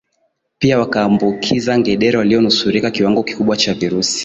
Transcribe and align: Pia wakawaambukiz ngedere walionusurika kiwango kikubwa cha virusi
Pia 0.59 0.79
wakawaambukiz 0.79 1.67
ngedere 1.79 2.17
walionusurika 2.17 2.91
kiwango 2.91 3.23
kikubwa 3.23 3.57
cha 3.57 3.73
virusi 3.73 4.19